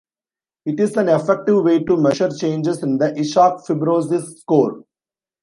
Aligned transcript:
It 0.65 0.79
is 0.79 0.97
an 0.97 1.09
effective 1.09 1.61
way 1.63 1.83
to 1.83 1.95
measure 1.95 2.31
changes 2.35 2.81
in 2.81 2.97
the 2.97 3.11
Ishak 3.15 3.63
fibrosis 3.67 4.39
score. 4.39 4.83